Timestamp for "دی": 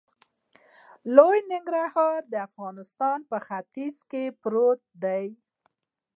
5.03-5.25